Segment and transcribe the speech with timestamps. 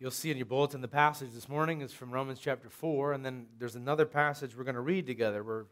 [0.00, 3.26] You'll see in your bulletin the passage this morning is from Romans chapter 4, and
[3.26, 5.42] then there's another passage we're going to read together.
[5.42, 5.64] We're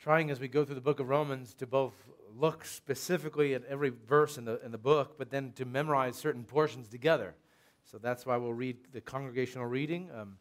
[0.00, 1.92] trying as we go through the book of Romans to both
[2.38, 6.44] look specifically at every verse in the, in the book, but then to memorize certain
[6.44, 7.34] portions together.
[7.90, 10.10] So that's why we'll read the congregational reading.
[10.16, 10.38] Um,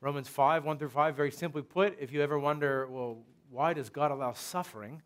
[0.00, 3.18] Romans 5, 1 through 5, very simply put, if you ever wonder, well,
[3.50, 5.00] why does God allow suffering?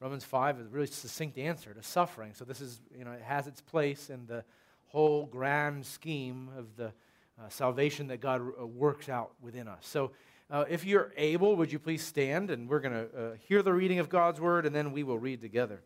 [0.00, 2.34] Romans 5 is a really succinct answer to suffering.
[2.34, 4.44] So this is, you know, it has its place in the
[4.88, 9.86] whole grand scheme of the uh, salvation that God uh, works out within us.
[9.86, 10.12] So,
[10.48, 13.72] uh, if you're able, would you please stand and we're going to uh, hear the
[13.72, 15.82] reading of God's word and then we will read together.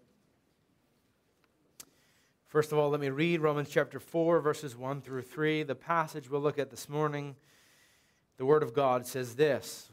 [2.47, 5.63] First of all, let me read Romans chapter 4, verses 1 through 3.
[5.63, 7.37] The passage we'll look at this morning,
[8.37, 9.89] the word of God says this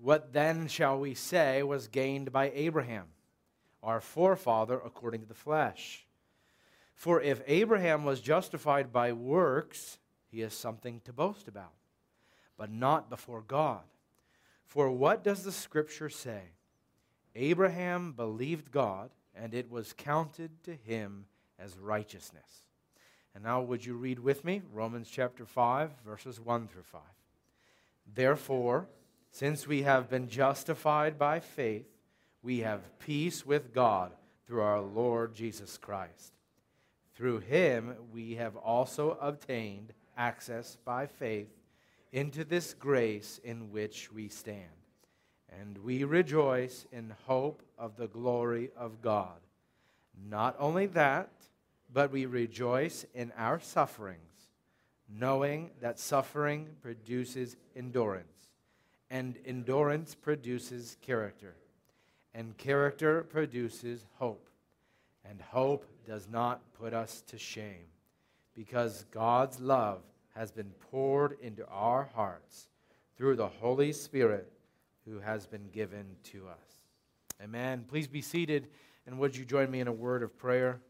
[0.00, 3.06] What then shall we say was gained by Abraham,
[3.82, 6.05] our forefather according to the flesh?
[6.96, 11.74] For if Abraham was justified by works, he has something to boast about,
[12.56, 13.82] but not before God.
[14.64, 16.40] For what does the scripture say?
[17.34, 21.26] Abraham believed God, and it was counted to him
[21.58, 22.64] as righteousness.
[23.34, 27.02] And now, would you read with me Romans chapter 5, verses 1 through 5?
[28.14, 28.88] Therefore,
[29.30, 31.86] since we have been justified by faith,
[32.42, 34.12] we have peace with God
[34.46, 36.32] through our Lord Jesus Christ
[37.16, 41.48] through him we have also obtained access by faith
[42.12, 44.62] into this grace in which we stand.
[45.60, 49.38] And we rejoice in hope of the glory of God.
[50.28, 51.30] Not only that,
[51.92, 54.20] but we rejoice in our sufferings,
[55.08, 58.48] knowing that suffering produces endurance,
[59.10, 61.54] and endurance produces character,
[62.34, 64.48] and character produces hope,
[65.24, 67.86] and hope does not put us to shame
[68.54, 70.02] because God's love
[70.34, 72.68] has been poured into our hearts
[73.16, 74.52] through the Holy Spirit
[75.04, 76.76] who has been given to us.
[77.42, 77.84] Amen.
[77.88, 78.68] Please be seated,
[79.06, 80.80] and would you join me in a word of prayer?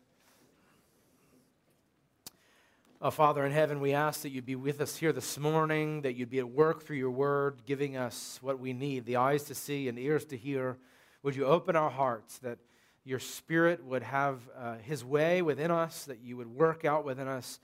[3.01, 6.15] Oh, Father in heaven, we ask that you'd be with us here this morning, that
[6.15, 9.55] you'd be at work through your word, giving us what we need the eyes to
[9.55, 10.79] see and ears to hear.
[11.23, 12.59] Would you open our hearts that
[13.06, 17.28] your Spirit would have uh, His way within us, that you would work out within
[17.28, 17.61] us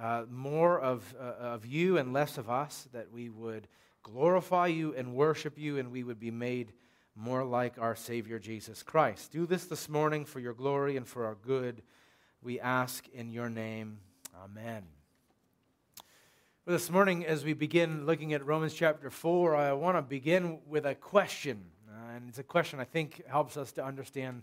[0.00, 3.66] uh, more of, uh, of you and less of us, that we would
[4.02, 6.72] glorify you and worship you, and we would be made
[7.16, 9.32] more like our Savior Jesus Christ.
[9.32, 11.82] Do this this morning for your glory and for our good.
[12.42, 13.98] We ask in your name.
[14.44, 14.84] Amen.
[16.66, 20.60] Well, this morning, as we begin looking at Romans chapter 4, I want to begin
[20.66, 21.64] with a question.
[21.88, 24.42] Uh, and it's a question I think helps us to understand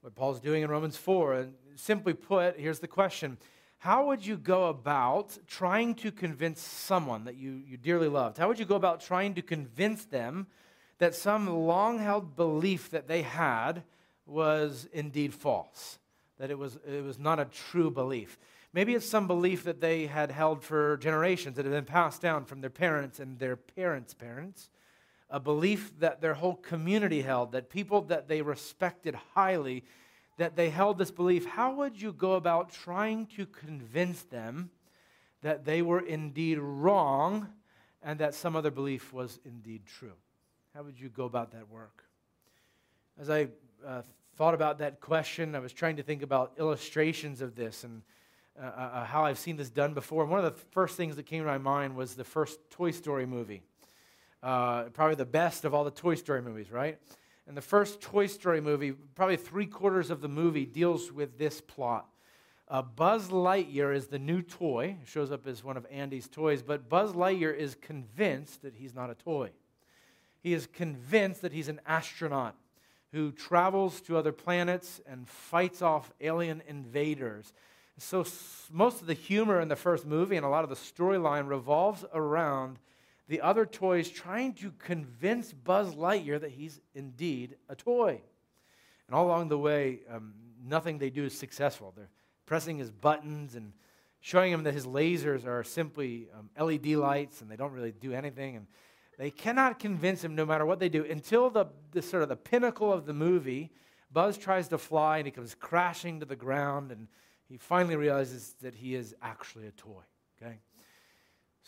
[0.00, 1.34] what Paul's doing in Romans 4.
[1.34, 3.38] And simply put, here's the question
[3.78, 8.38] How would you go about trying to convince someone that you, you dearly loved?
[8.38, 10.46] How would you go about trying to convince them
[10.98, 13.82] that some long held belief that they had
[14.26, 15.98] was indeed false?
[16.38, 18.38] That it was, it was not a true belief?
[18.72, 22.44] Maybe it's some belief that they had held for generations that had been passed down
[22.44, 24.68] from their parents and their parents' parents
[25.30, 29.84] a belief that their whole community held, that people that they respected highly,
[30.36, 34.70] that they held this belief, how would you go about trying to convince them
[35.42, 37.48] that they were indeed wrong
[38.02, 40.12] and that some other belief was indeed true?
[40.74, 42.04] How would you go about that work?
[43.18, 43.48] As I
[43.84, 44.02] uh,
[44.36, 48.02] thought about that question, I was trying to think about illustrations of this and
[48.60, 50.22] uh, uh, how I've seen this done before.
[50.22, 52.90] And one of the first things that came to my mind was the first Toy
[52.90, 53.62] Story movie.
[54.42, 56.98] Uh, probably the best of all the Toy Story movies, right?
[57.46, 61.60] And the first Toy Story movie, probably three quarters of the movie, deals with this
[61.60, 62.06] plot.
[62.68, 64.96] Uh, Buzz Lightyear is the new toy.
[65.00, 68.94] It shows up as one of Andy's toys, but Buzz Lightyear is convinced that he's
[68.94, 69.50] not a toy.
[70.42, 72.56] He is convinced that he's an astronaut
[73.12, 77.52] who travels to other planets and fights off alien invaders.
[77.98, 78.26] So,
[78.70, 82.04] most of the humor in the first movie and a lot of the storyline revolves
[82.12, 82.78] around
[83.28, 88.20] the other toys trying to convince Buzz Lightyear that he's indeed a toy.
[89.08, 90.34] And all along the way, um,
[90.64, 91.92] nothing they do is successful.
[91.96, 92.10] They're
[92.44, 93.72] pressing his buttons and
[94.20, 98.12] showing him that his lasers are simply um, LED lights and they don't really do
[98.12, 98.56] anything.
[98.56, 98.66] And
[99.18, 102.36] they cannot convince him no matter what they do until the, the sort of the
[102.36, 103.70] pinnacle of the movie.
[104.12, 107.08] Buzz tries to fly and he comes crashing to the ground and
[107.48, 110.02] he finally realizes that he is actually a toy.
[110.40, 110.58] Okay?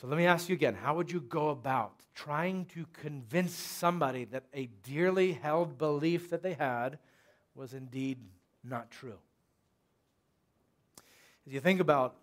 [0.00, 4.26] So let me ask you again how would you go about trying to convince somebody
[4.26, 7.00] that a dearly held belief that they had
[7.56, 8.18] was indeed
[8.62, 9.18] not true?
[11.48, 12.14] As you think about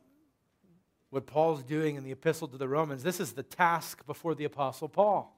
[1.10, 4.46] what Paul's doing in the epistle to the Romans, this is the task before the
[4.46, 5.38] Apostle Paul.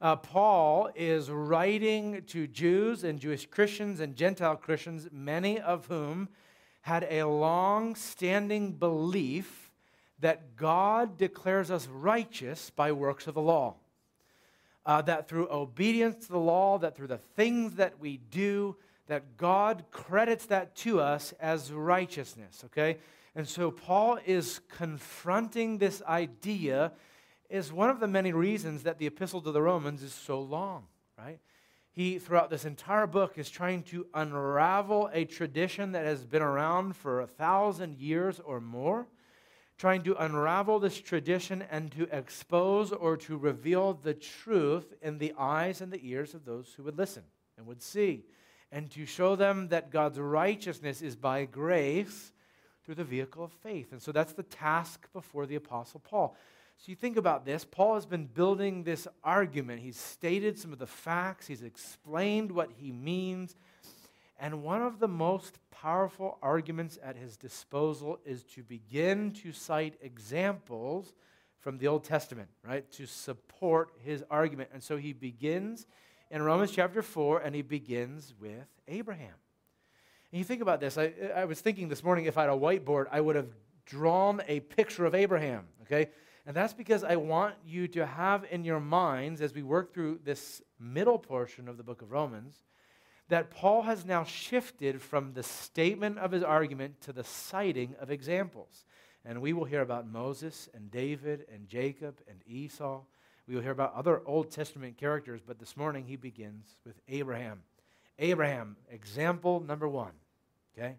[0.00, 6.28] Uh, Paul is writing to Jews and Jewish Christians and Gentile Christians, many of whom
[6.82, 9.61] had a long standing belief
[10.22, 13.74] that God declares us righteous by works of the law.
[14.86, 18.76] Uh, that through obedience to the law, that through the things that we do,
[19.06, 22.98] that God credits that to us as righteousness, okay?
[23.34, 26.92] And so Paul is confronting this idea
[27.50, 30.86] is one of the many reasons that the epistle to the Romans is so long,
[31.18, 31.38] right?
[31.90, 36.96] He, throughout this entire book, is trying to unravel a tradition that has been around
[36.96, 39.06] for a thousand years or more,
[39.82, 45.34] trying to unravel this tradition and to expose or to reveal the truth in the
[45.36, 47.24] eyes and the ears of those who would listen
[47.58, 48.24] and would see,
[48.70, 52.30] and to show them that God's righteousness is by grace
[52.84, 53.90] through the vehicle of faith.
[53.90, 56.36] And so that's the task before the Apostle Paul.
[56.78, 57.64] So you think about this.
[57.64, 59.80] Paul has been building this argument.
[59.80, 63.56] He's stated some of the facts, he's explained what he means.
[64.42, 69.94] And one of the most powerful arguments at his disposal is to begin to cite
[70.02, 71.14] examples
[71.60, 74.70] from the Old Testament, right, to support his argument.
[74.74, 75.86] And so he begins
[76.28, 79.34] in Romans chapter 4, and he begins with Abraham.
[80.32, 80.98] And you think about this.
[80.98, 83.54] I, I was thinking this morning if I had a whiteboard, I would have
[83.86, 86.10] drawn a picture of Abraham, okay?
[86.46, 90.18] And that's because I want you to have in your minds, as we work through
[90.24, 92.64] this middle portion of the book of Romans,
[93.32, 98.10] that Paul has now shifted from the statement of his argument to the citing of
[98.10, 98.84] examples.
[99.24, 103.00] And we will hear about Moses and David and Jacob and Esau.
[103.48, 107.62] We will hear about other Old Testament characters, but this morning he begins with Abraham.
[108.18, 110.12] Abraham, example number one.
[110.76, 110.96] Okay?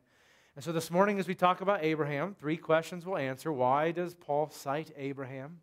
[0.55, 3.53] And so this morning, as we talk about Abraham, three questions we'll answer.
[3.53, 5.59] Why does Paul cite Abraham?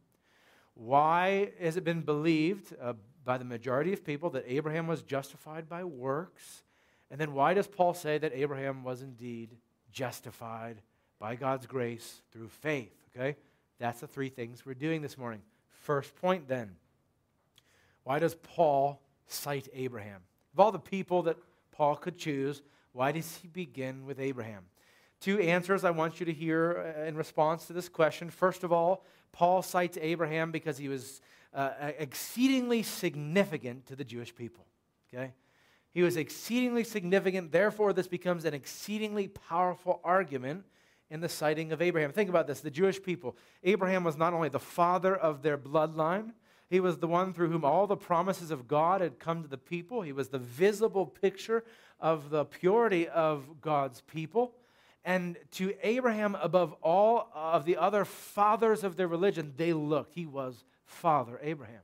[0.74, 2.92] Why has it been believed uh,
[3.30, 6.64] by the majority of people that Abraham was justified by works?
[7.12, 9.56] And then why does Paul say that Abraham was indeed
[9.92, 10.82] justified
[11.20, 12.92] by God's grace through faith?
[13.14, 13.36] Okay?
[13.78, 15.42] That's the three things we're doing this morning.
[15.68, 16.72] First point then.
[18.02, 20.22] Why does Paul cite Abraham?
[20.52, 21.36] Of all the people that
[21.70, 22.62] Paul could choose,
[22.94, 24.64] why does he begin with Abraham?
[25.20, 28.28] Two answers I want you to hear uh, in response to this question.
[28.28, 31.20] First of all, Paul cites Abraham because he was
[31.54, 34.66] uh, exceedingly significant to the Jewish people.
[35.12, 35.32] Okay?
[35.92, 40.64] He was exceedingly significant, therefore, this becomes an exceedingly powerful argument
[41.10, 42.12] in the citing of Abraham.
[42.12, 43.36] Think about this the Jewish people.
[43.64, 46.32] Abraham was not only the father of their bloodline,
[46.68, 49.58] he was the one through whom all the promises of God had come to the
[49.58, 50.02] people.
[50.02, 51.64] He was the visible picture
[51.98, 54.54] of the purity of God's people.
[55.04, 60.14] And to Abraham, above all of the other fathers of their religion, they looked.
[60.14, 61.82] He was Father Abraham.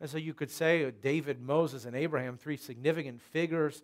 [0.00, 3.82] And so you could say David, Moses, and Abraham, three significant figures,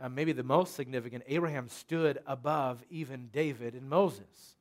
[0.00, 1.22] uh, maybe the most significant.
[1.28, 4.56] Abraham stood above even David and Moses.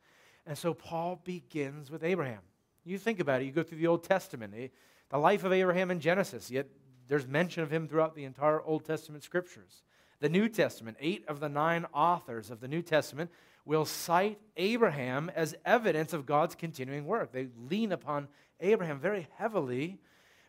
[0.45, 2.41] And so Paul begins with Abraham.
[2.83, 4.53] You think about it, you go through the Old Testament.
[4.55, 4.67] Eh,
[5.09, 6.67] the life of Abraham in Genesis, yet
[7.07, 9.83] there's mention of him throughout the entire Old Testament scriptures.
[10.19, 13.31] The New Testament, eight of the nine authors of the New Testament
[13.65, 17.31] will cite Abraham as evidence of God's continuing work.
[17.31, 18.27] They lean upon
[18.61, 19.99] Abraham very heavily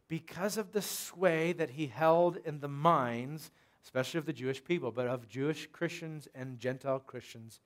[0.08, 3.50] because of the sway that he held in the minds,
[3.82, 7.60] especially of the Jewish people, but of Jewish Christians and Gentile Christians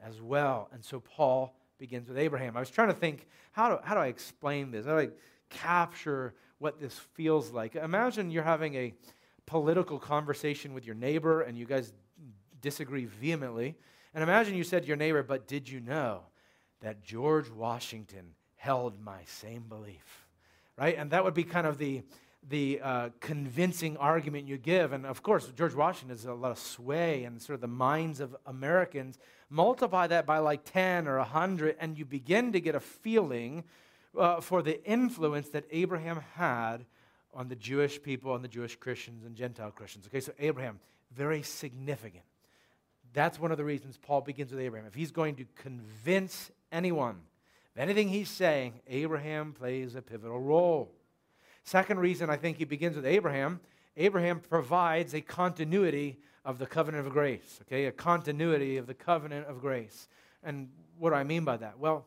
[0.00, 0.68] as well.
[0.72, 2.56] And so Paul begins with Abraham.
[2.56, 4.86] I was trying to think, how do, how do I explain this?
[4.86, 5.08] How do I
[5.50, 7.76] capture what this feels like.
[7.76, 8.92] Imagine you're having a
[9.46, 11.92] political conversation with your neighbor and you guys
[12.60, 13.76] disagree vehemently.
[14.14, 16.22] And imagine you said to your neighbor, But did you know
[16.80, 20.26] that George Washington held my same belief?
[20.76, 20.96] Right?
[20.96, 22.02] And that would be kind of the,
[22.48, 24.92] the uh, convincing argument you give.
[24.92, 28.20] And of course, George Washington has a lot of sway in sort of the minds
[28.20, 29.18] of Americans.
[29.50, 33.64] Multiply that by like 10 or 100, and you begin to get a feeling
[34.16, 36.84] uh, for the influence that Abraham had
[37.34, 40.06] on the Jewish people, on the Jewish Christians and Gentile Christians.
[40.06, 40.80] Okay, so Abraham,
[41.12, 42.24] very significant.
[43.12, 44.86] That's one of the reasons Paul begins with Abraham.
[44.86, 47.20] If he's going to convince anyone
[47.78, 50.92] anything he's saying, Abraham plays a pivotal role.
[51.64, 53.60] Second reason I think he begins with Abraham
[53.98, 57.86] Abraham provides a continuity of the covenant of grace, okay?
[57.86, 60.08] A continuity of the covenant of grace.
[60.44, 60.68] And
[60.98, 61.78] what do I mean by that?
[61.78, 62.06] Well,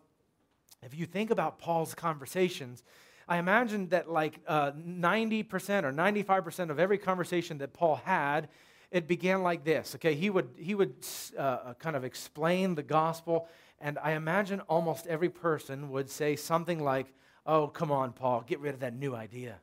[0.82, 2.82] if you think about Paul's conversations,
[3.28, 8.48] I imagine that like uh, 90% or 95% of every conversation that Paul had
[8.90, 9.96] it began like this.
[9.96, 10.96] Okay, he would, he would
[11.38, 13.48] uh, uh, kind of explain the gospel,
[13.82, 17.08] and I imagine almost every person would say something like,
[17.46, 19.56] Oh, come on, Paul, get rid of that new idea.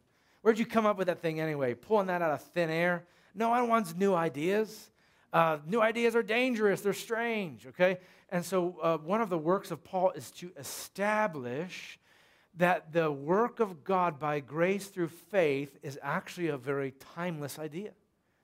[0.42, 1.74] Where'd you come up with that thing anyway?
[1.74, 3.04] Pulling that out of thin air?
[3.34, 4.90] No one wants new ideas.
[5.32, 7.98] Uh, new ideas are dangerous, they're strange, okay?
[8.30, 11.98] And so, uh, one of the works of Paul is to establish
[12.56, 17.92] that the work of God by grace through faith is actually a very timeless idea.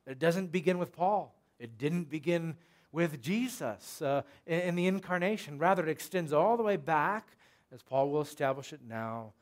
[0.06, 2.56] It doesn't begin with Paul, it didn't begin
[2.94, 5.58] with Jesus uh, in, in the incarnation.
[5.58, 7.26] Rather, it extends all the way back,
[7.72, 9.32] as Paul will establish it now,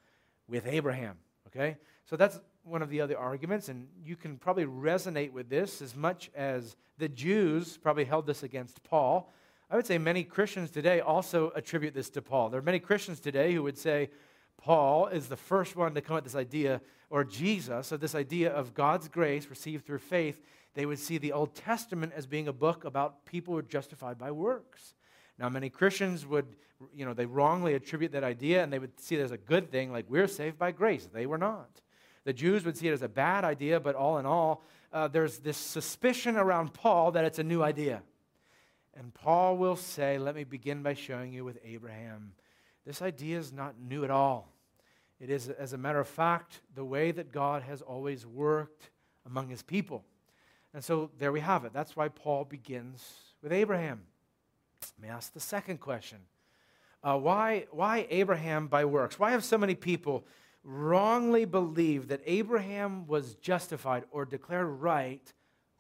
[0.49, 1.19] with Abraham,
[1.49, 1.77] okay?
[2.07, 5.95] So, that's one of the other arguments, and you can probably resonate with this as
[5.95, 9.31] much as the Jews probably held this against Paul.
[9.71, 12.51] I would say many Christians today also attribute this to Paul.
[12.51, 14.11] There are many Christians today who would say
[14.57, 16.81] Paul is the first one to come at this idea,
[17.11, 20.41] or Jesus, of this idea of God's grace received through faith.
[20.75, 24.19] They would see the Old Testament as being a book about people who are justified
[24.19, 24.95] by works.
[25.39, 26.47] Now, many Christians would,
[26.95, 29.71] you know, they wrongly attribute that idea and they would see it as a good
[29.71, 31.09] thing, like we're saved by grace.
[31.13, 31.81] They were not.
[32.25, 34.63] The Jews would see it as a bad idea, but all in all,
[34.93, 38.03] uh, there's this suspicion around Paul that it's a new idea.
[38.95, 42.33] And Paul will say, Let me begin by showing you with Abraham.
[42.87, 44.53] This idea is not new at all.
[45.19, 48.91] It is, as a matter of fact, the way that God has always worked
[49.25, 50.05] among his people.
[50.75, 51.73] And so there we have it.
[51.73, 53.07] That's why Paul begins
[53.43, 54.03] with Abraham.
[54.99, 56.19] Let me ask the second question
[57.05, 59.19] uh, why, why Abraham by works?
[59.19, 60.25] Why have so many people
[60.65, 65.33] wrongly believed that Abraham was justified or declared right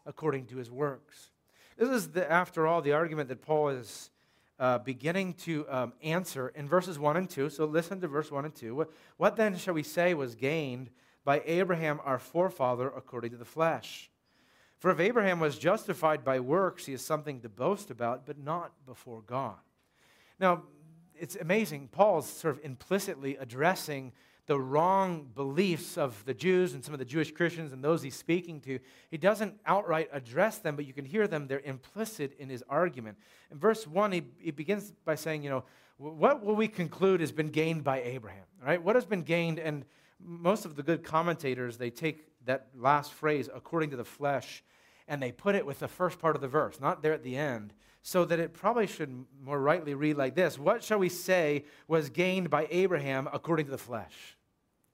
[0.06, 1.30] according to his works.
[1.76, 4.10] This is, the, after all, the argument that Paul is
[4.58, 7.48] uh, beginning to um, answer in verses 1 and 2.
[7.50, 8.74] So listen to verse 1 and 2.
[8.74, 10.90] What, what then shall we say was gained
[11.24, 14.10] by Abraham, our forefather, according to the flesh?
[14.82, 18.72] For if Abraham was justified by works, he is something to boast about, but not
[18.84, 19.54] before God.
[20.40, 20.64] Now,
[21.14, 21.86] it's amazing.
[21.92, 24.10] Paul's sort of implicitly addressing
[24.46, 28.16] the wrong beliefs of the Jews and some of the Jewish Christians and those he's
[28.16, 28.80] speaking to.
[29.08, 31.46] He doesn't outright address them, but you can hear them.
[31.46, 33.18] They're implicit in his argument.
[33.52, 35.62] In verse 1, he, he begins by saying, you know,
[35.96, 38.46] what will we conclude has been gained by Abraham?
[38.60, 38.82] Right?
[38.82, 39.60] What has been gained?
[39.60, 39.84] And
[40.18, 44.64] most of the good commentators, they take that last phrase, according to the flesh,
[45.12, 47.36] and they put it with the first part of the verse, not there at the
[47.36, 51.66] end so that it probably should more rightly read like this What shall we say
[51.86, 54.38] was gained by Abraham according to the flesh?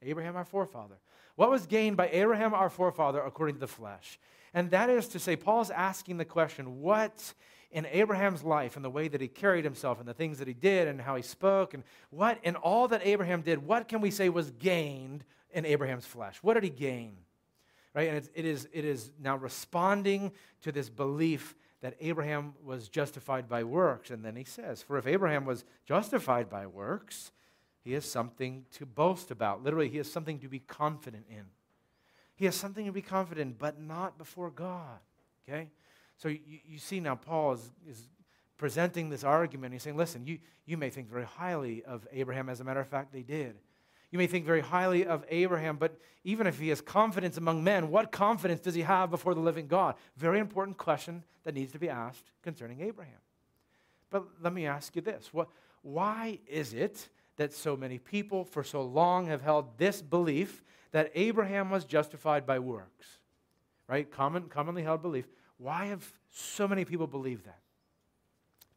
[0.02, 0.96] Abraham, our forefather.
[1.36, 4.18] What was gained by Abraham, our forefather, according to the flesh?
[4.52, 7.32] And that is to say, Paul's asking the question what
[7.70, 10.54] in Abraham's life and the way that he carried himself and the things that he
[10.54, 14.10] did and how he spoke and what in all that Abraham did, what can we
[14.10, 15.22] say was gained
[15.52, 16.38] in Abraham's flesh?
[16.42, 17.18] What did he gain?
[17.94, 18.08] Right?
[18.08, 23.64] And it is, it is now responding to this belief that Abraham was justified by
[23.64, 24.10] works.
[24.10, 27.32] And then he says, For if Abraham was justified by works,
[27.84, 29.62] he has something to boast about.
[29.62, 31.44] Literally, he has something to be confident in.
[32.34, 34.98] He has something to be confident, in, but not before God.
[35.48, 35.70] Okay?
[36.18, 38.08] So you, you see now, Paul is, is
[38.56, 39.72] presenting this argument.
[39.72, 42.48] He's saying, listen, you, you may think very highly of Abraham.
[42.48, 43.54] As a matter of fact, they did.
[44.10, 47.90] You may think very highly of Abraham, but even if he has confidence among men,
[47.90, 49.96] what confidence does he have before the living God?
[50.16, 53.18] Very important question that needs to be asked concerning Abraham.
[54.10, 55.48] But let me ask you this what,
[55.82, 61.10] why is it that so many people for so long have held this belief that
[61.14, 63.18] Abraham was justified by works?
[63.86, 64.10] Right?
[64.10, 65.26] Common, commonly held belief.
[65.58, 67.60] Why have so many people believed that?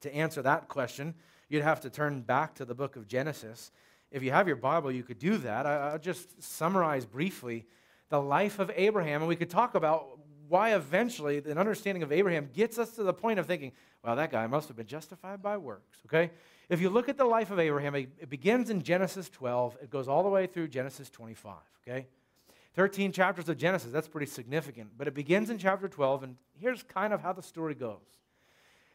[0.02, 1.16] To answer that question,
[1.48, 3.72] you'd have to turn back to the book of Genesis
[4.12, 5.66] if you have your Bible, you could do that.
[5.66, 7.66] I, will just summarize briefly
[8.10, 12.50] the life of Abraham, and we could talk about why eventually an understanding of Abraham
[12.54, 13.72] gets us to the point of thinking,
[14.04, 16.32] well, that guy must have been justified by works, okay?
[16.68, 20.10] If you look at the life of Abraham, it begins in Genesis 12, it goes
[20.10, 21.56] all the way through Genesis 25,
[21.88, 22.08] okay?
[22.76, 24.92] 13 chapters of Genesis, that's pretty significant.
[24.98, 28.21] But it begins in chapter 12, and here's kind of how the story goes.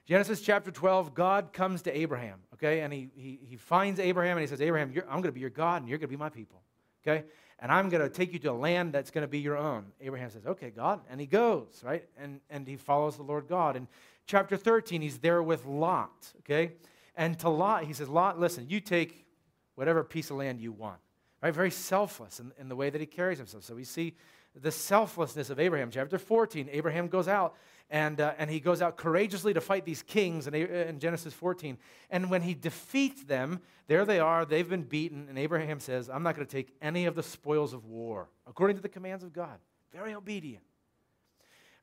[0.06, 2.80] Genesis chapter 12, God comes to Abraham, okay?
[2.80, 5.50] And he, he, he finds Abraham and he says, Abraham, I'm going to be your
[5.50, 6.62] God and you're going to be my people,
[7.04, 7.25] okay?
[7.58, 9.86] And I'm going to take you to a land that's going to be your own.
[10.00, 11.00] Abraham says, okay, God.
[11.10, 12.04] And he goes, right?
[12.16, 13.75] And, and he follows the Lord God.
[13.75, 13.88] And
[14.26, 16.72] chapter 13, he's there with Lot, okay?
[17.16, 19.26] And to Lot, he says, Lot, listen, you take
[19.75, 21.00] whatever piece of land you want,
[21.42, 21.52] right?
[21.52, 23.64] Very selfless in, in the way that he carries himself.
[23.64, 24.14] So we see
[24.54, 25.90] the selflessness of Abraham.
[25.90, 27.56] Chapter 14, Abraham goes out
[27.88, 31.78] and, uh, and he goes out courageously to fight these kings in, in Genesis 14.
[32.11, 36.25] And when he defeats them, there they are, they've been beaten, and Abraham says, I'm
[36.25, 39.33] not going to take any of the spoils of war, according to the commands of
[39.33, 39.59] God.
[39.93, 40.64] Very obedient.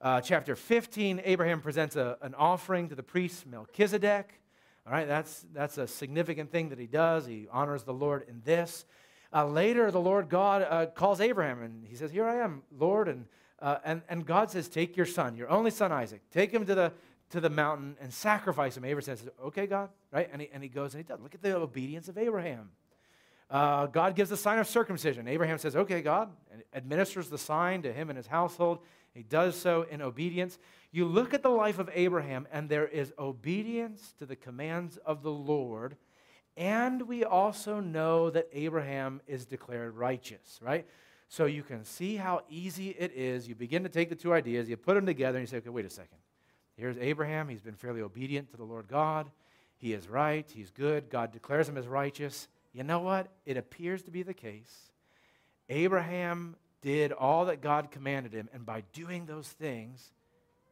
[0.02, 4.42] Uh, chapter 15, Abraham presents a, an offering to the priest Melchizedek.
[4.86, 7.26] All right, that's, that's a significant thing that he does.
[7.26, 8.84] He honors the Lord in this.
[9.32, 13.08] Uh, later, the Lord God uh, calls Abraham and he says, Here I am, Lord.
[13.08, 13.26] And,
[13.64, 16.76] uh, and, and God says, Take your son, your only son Isaac, take him to
[16.76, 16.92] the,
[17.30, 18.84] to the mountain and sacrifice him.
[18.84, 20.30] Abraham says, Okay, God, right?
[20.34, 21.22] And he, and he goes and he does.
[21.22, 22.72] Look at the obedience of Abraham.
[23.50, 25.30] Uh, God gives the sign of circumcision.
[25.30, 28.80] Abraham says, Okay, God, and administers the sign to him and his household.
[29.14, 30.60] He does so in obedience.
[30.92, 35.24] You look at the life of Abraham, and there is obedience to the commands of
[35.24, 35.96] the Lord.
[36.58, 40.86] And we also know that Abraham is declared righteous, right?
[41.34, 43.48] So you can see how easy it is.
[43.48, 45.70] You begin to take the two ideas, you put them together, and you say, okay,
[45.70, 46.20] wait a second.
[46.78, 47.50] Here's Abraham.
[47.50, 49.32] He's been fairly obedient to the Lord God.
[49.78, 50.48] He is right.
[50.54, 51.10] He's good.
[51.10, 52.48] God declares him as righteous.
[52.72, 53.32] You know what?
[53.48, 54.92] It appears to be the case.
[55.70, 60.12] Abraham did all that God commanded him, and by doing those things,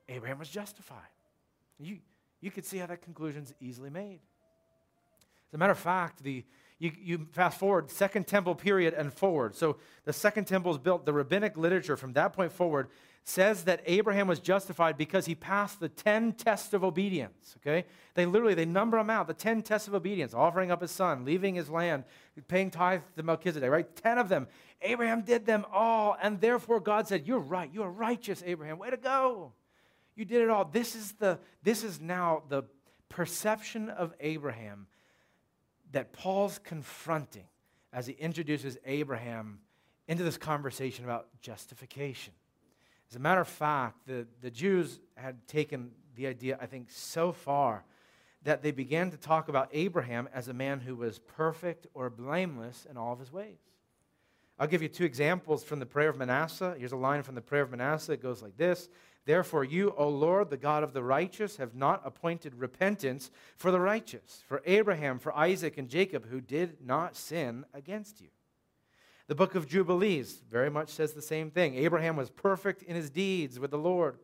[0.10, 1.00] Abraham was justified.
[1.80, 1.98] You,
[2.40, 4.20] you could see how that conclusion is easily made.
[5.50, 6.46] As a matter of fact, the,
[6.82, 9.56] you, you fast forward, Second Temple period and forward.
[9.56, 12.88] So the Second Temple is built, the rabbinic literature from that point forward
[13.24, 17.86] says that Abraham was justified because he passed the 10 tests of obedience, okay?
[18.16, 21.24] They literally, they number them out, the 10 tests of obedience, offering up his son,
[21.24, 22.04] leaving his land,
[22.48, 23.96] paying tithe to Melchizedek, right?
[23.98, 24.48] 10 of them.
[24.82, 28.90] Abraham did them all, and therefore God said, you're right, you are righteous, Abraham, way
[28.90, 29.52] to go.
[30.16, 30.66] You did it all.
[30.66, 32.64] This is, the, this is now the
[33.08, 34.88] perception of Abraham
[35.92, 37.48] that Paul's confronting
[37.94, 39.60] as he introduces Abraham
[40.08, 42.34] into this conversation about justification.
[43.10, 47.32] As a matter of fact, the, the Jews had taken the idea, I think, so
[47.32, 47.84] far
[48.44, 52.88] that they began to talk about Abraham as a man who was perfect or blameless
[52.90, 53.60] in all of his ways.
[54.58, 56.76] I'll give you two examples from the prayer of Manasseh.
[56.78, 58.14] Here's a line from the prayer of Manasseh.
[58.14, 58.90] It goes like this
[59.26, 63.80] Therefore, you, O Lord, the God of the righteous, have not appointed repentance for the
[63.80, 68.30] righteous, for Abraham, for Isaac, and Jacob, who did not sin against you.
[69.28, 71.76] The book of Jubilees very much says the same thing.
[71.76, 74.18] Abraham was perfect in his deeds with the Lord,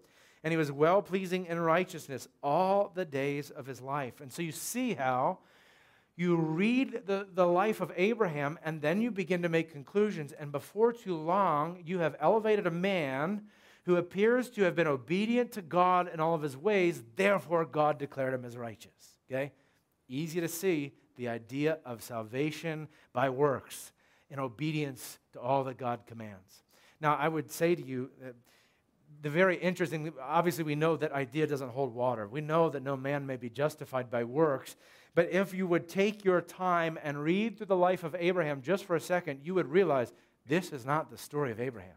[0.44, 4.20] and he was well pleasing in righteousness all the days of his life.
[4.20, 5.38] And so you see how
[6.16, 10.32] you read the, the life of Abraham, and then you begin to make conclusions.
[10.32, 13.44] And before too long, you have elevated a man
[13.88, 17.98] who appears to have been obedient to God in all of his ways, therefore, God
[17.98, 18.92] declared him as righteous.
[19.32, 19.54] Okay?
[20.10, 23.94] Easy to see the idea of salvation by works
[24.30, 26.64] in obedience to all that God commands.
[27.00, 28.32] Now, I would say to you, uh,
[29.22, 32.28] the very interesting, obviously, we know that idea doesn't hold water.
[32.28, 34.76] We know that no man may be justified by works.
[35.16, 38.84] But if you would take your time and read through the life of Abraham just
[38.84, 40.12] for a second, you would realize
[40.46, 41.96] this is not the story of Abraham.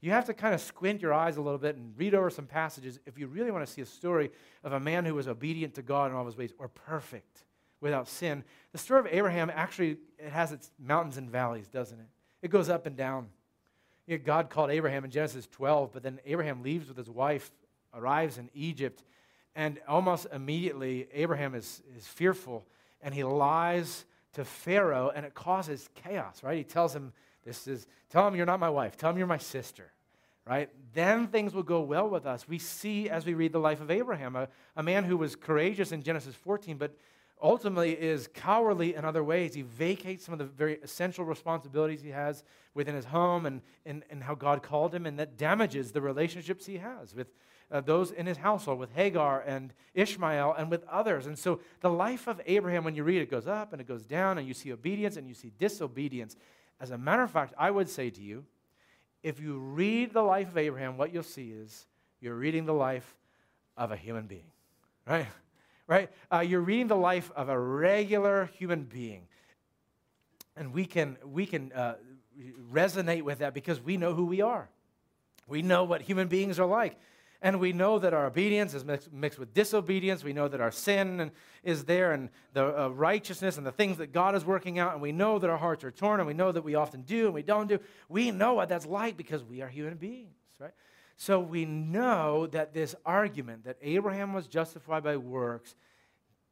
[0.00, 2.46] You have to kind of squint your eyes a little bit and read over some
[2.46, 4.30] passages if you really want to see a story
[4.64, 7.44] of a man who was obedient to God in all of his ways or perfect
[7.80, 8.44] without sin.
[8.72, 12.06] The story of Abraham actually it has its mountains and valleys, doesn't it?
[12.42, 13.28] It goes up and down.
[14.06, 17.50] You know, God called Abraham in Genesis 12, but then Abraham leaves with his wife,
[17.94, 19.04] arrives in Egypt,
[19.54, 22.64] and almost immediately Abraham is, is fearful
[23.02, 26.56] and he lies to Pharaoh and it causes chaos, right?
[26.56, 27.12] He tells him,
[27.44, 29.92] This is, tell him you're not my wife, tell him you're my sister
[30.50, 30.68] right?
[30.94, 32.48] Then things will go well with us.
[32.48, 35.92] We see as we read the life of Abraham, a, a man who was courageous
[35.92, 36.96] in Genesis 14, but
[37.42, 39.54] ultimately is cowardly in other ways.
[39.54, 42.42] He vacates some of the very essential responsibilities he has
[42.74, 46.66] within his home and, and, and how God called him, and that damages the relationships
[46.66, 47.28] he has with
[47.70, 51.26] uh, those in his household, with Hagar and Ishmael and with others.
[51.26, 54.04] And so the life of Abraham, when you read it, goes up and it goes
[54.04, 56.34] down, and you see obedience and you see disobedience.
[56.80, 58.44] As a matter of fact, I would say to you,
[59.22, 61.86] if you read the life of Abraham, what you'll see is
[62.20, 63.14] you're reading the life
[63.76, 64.50] of a human being,
[65.06, 65.26] right?
[65.86, 66.10] right?
[66.32, 69.26] Uh, you're reading the life of a regular human being.
[70.56, 71.94] And we can, we can uh,
[72.72, 74.68] resonate with that because we know who we are.
[75.46, 76.98] We know what human beings are like.
[77.42, 80.22] And we know that our obedience is mixed, mixed with disobedience.
[80.22, 81.30] We know that our sin
[81.62, 84.92] is there and the uh, righteousness and the things that God is working out.
[84.92, 87.26] And we know that our hearts are torn and we know that we often do
[87.26, 87.78] and we don't do.
[88.10, 90.74] We know what that's like because we are human beings, right?
[91.16, 95.74] So we know that this argument that Abraham was justified by works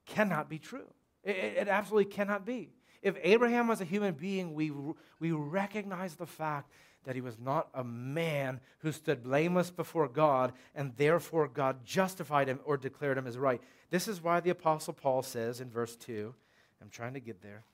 [0.07, 0.88] cannot be true.
[1.22, 2.70] It, it, absolutely cannot be.
[3.03, 4.72] If Abraham was a human being, we,
[5.20, 6.70] we recognize the fact
[7.09, 12.49] that he was not a man who stood blameless before God, and therefore God justified
[12.49, 13.62] him or declared him as right.
[13.88, 16.35] This is why the Apostle Paul says in verse 2,
[16.83, 17.64] I'm trying to get there.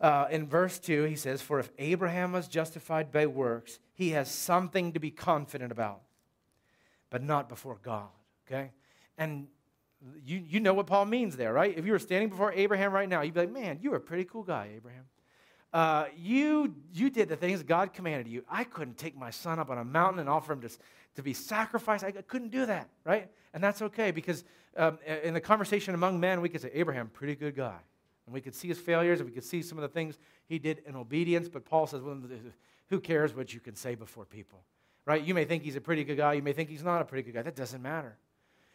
[0.00, 4.30] Uh, in verse 2, he says, For if Abraham was justified by works, he has
[4.30, 6.02] something to be confident about
[7.10, 8.06] but not before God,
[8.46, 8.70] okay?
[9.18, 9.48] And
[10.24, 11.76] you, you know what Paul means there, right?
[11.76, 14.00] If you were standing before Abraham right now, you'd be like, man, you are a
[14.00, 15.06] pretty cool guy, Abraham.
[15.74, 18.44] Uh, you, you did the things God commanded you.
[18.48, 20.70] I couldn't take my son up on a mountain and offer him to,
[21.16, 22.04] to be sacrificed.
[22.04, 23.28] I couldn't do that, right?
[23.52, 24.44] And that's okay because
[24.76, 27.76] um, in the conversation among men, we could say, Abraham, pretty good guy.
[28.26, 30.60] And we could see his failures and we could see some of the things he
[30.60, 31.48] did in obedience.
[31.48, 32.20] But Paul says, well,
[32.88, 34.60] who cares what you can say before people,
[35.06, 35.24] right?
[35.24, 36.34] You may think he's a pretty good guy.
[36.34, 37.42] You may think he's not a pretty good guy.
[37.42, 38.16] That doesn't matter.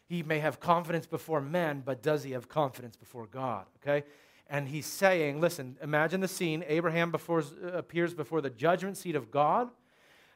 [0.06, 3.64] He may have confidence before men, but does he have confidence before God?
[3.82, 4.04] Okay?
[4.52, 6.64] And he's saying, listen, imagine the scene.
[6.66, 9.70] Abraham before, appears before the judgment seat of God,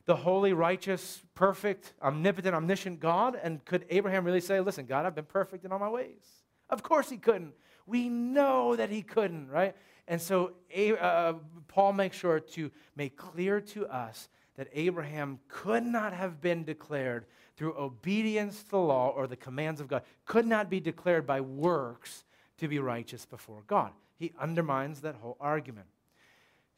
[0.06, 3.38] the holy, righteous, perfect, omnipotent, omniscient God.
[3.42, 6.22] And could Abraham really say, listen, God, I've been perfect in all my ways?
[6.70, 7.54] Of course he couldn't.
[7.86, 9.74] We know that he couldn't, right?
[10.06, 10.52] And so
[11.00, 11.34] uh,
[11.66, 17.26] Paul makes sure to make clear to us that Abraham could not have been declared
[17.56, 21.40] through obedience to the law or the commands of God, could not be declared by
[21.40, 22.24] works
[22.58, 23.90] to be righteous before God.
[24.24, 25.86] He undermines that whole argument.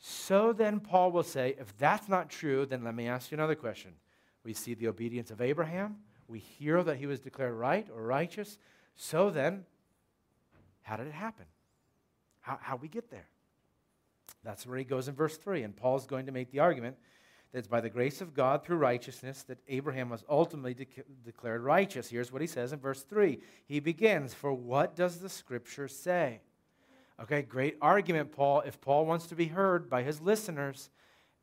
[0.00, 3.54] So then, Paul will say, if that's not true, then let me ask you another
[3.54, 3.92] question.
[4.42, 8.58] We see the obedience of Abraham, we hear that he was declared right or righteous.
[8.96, 9.64] So then,
[10.82, 11.44] how did it happen?
[12.40, 13.28] How, how we get there?
[14.42, 15.62] That's where he goes in verse 3.
[15.62, 16.96] And Paul's going to make the argument
[17.52, 20.88] that it's by the grace of God through righteousness that Abraham was ultimately de-
[21.24, 22.08] declared righteous.
[22.08, 23.38] Here's what he says in verse 3.
[23.66, 26.40] He begins, For what does the scripture say?
[27.22, 28.60] Okay, great argument, Paul.
[28.60, 30.90] If Paul wants to be heard by his listeners,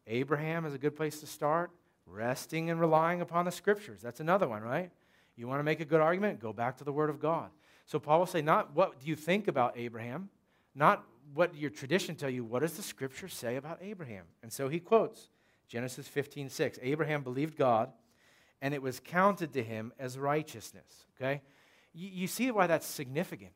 [0.08, 1.72] Abraham is a good place to start.
[2.06, 4.02] Resting and relying upon the scriptures.
[4.02, 4.92] That's another one, right?
[5.36, 6.40] You want to make a good argument?
[6.40, 7.50] Go back to the Word of God.
[7.86, 10.30] So Paul will say, not what do you think about Abraham,
[10.76, 12.44] not what your tradition tell you.
[12.44, 14.26] What does the scripture say about Abraham?
[14.42, 15.30] And so he quotes
[15.68, 16.80] Genesis 15, 6.
[16.82, 17.92] Abraham believed God,
[18.62, 21.06] and it was counted to him as righteousness.
[21.18, 21.42] Okay?
[21.94, 23.52] You, you see why that's significant,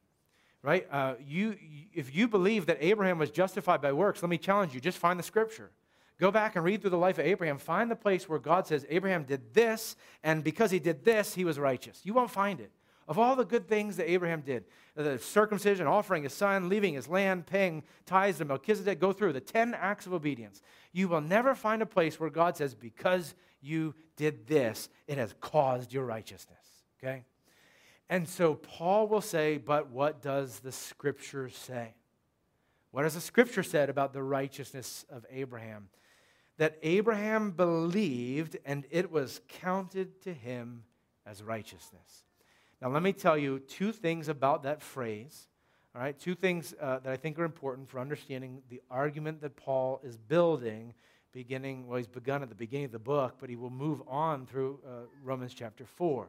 [0.68, 0.86] right?
[0.92, 1.56] Uh, you,
[1.94, 5.18] if you believe that Abraham was justified by works, let me challenge you just find
[5.18, 5.72] the scripture.
[6.20, 7.58] Go back and read through the life of Abraham.
[7.58, 11.46] Find the place where God says, Abraham did this, and because he did this, he
[11.46, 12.02] was righteous.
[12.04, 12.70] You won't find it.
[13.08, 17.08] Of all the good things that Abraham did, the circumcision, offering his son, leaving his
[17.08, 20.62] land, paying tithes to Melchizedek, go through the 10 acts of obedience.
[20.92, 25.34] You will never find a place where God says, because you did this, it has
[25.40, 26.60] caused your righteousness.
[27.02, 27.24] Okay?
[28.10, 31.94] And so Paul will say, but what does the scripture say?
[32.92, 35.90] What does the scripture said about the righteousness of Abraham?
[36.58, 40.84] That Abraham believed and it was counted to him
[41.26, 42.24] as righteousness.
[42.82, 45.48] Now, let me tell you two things about that phrase.
[45.96, 49.56] All right, two things uh, that I think are important for understanding the argument that
[49.56, 50.94] Paul is building,
[51.32, 54.46] beginning, well, he's begun at the beginning of the book, but he will move on
[54.46, 56.28] through uh, Romans chapter 4.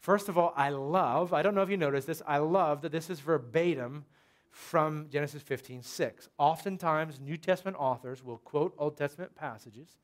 [0.00, 2.92] First of all, I love, I don't know if you noticed this, I love that
[2.92, 4.04] this is verbatim
[4.50, 6.28] from Genesis 15 6.
[6.38, 9.98] Oftentimes, New Testament authors will quote Old Testament passages.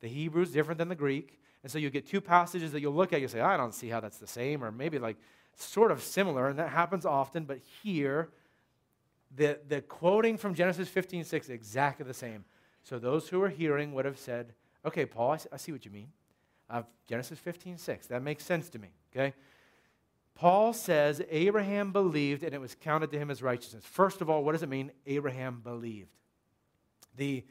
[0.00, 1.40] The Hebrew is different than the Greek.
[1.62, 3.88] And so you get two passages that you'll look at, you say, I don't see
[3.88, 5.16] how that's the same, or maybe like
[5.56, 8.28] sort of similar, and that happens often, but here,
[9.34, 12.44] the, the quoting from Genesis 15 6 is exactly the same.
[12.84, 16.08] So those who are hearing would have said, Okay, Paul, I see, what you mean.
[16.70, 18.06] Uh, Genesis 15 6.
[18.06, 19.34] That makes sense to me, okay?
[20.34, 23.84] Paul says Abraham believed and it was counted to him as righteousness.
[23.84, 24.92] First of all, what does it mean?
[25.06, 26.10] Abraham believed.
[27.16, 27.44] The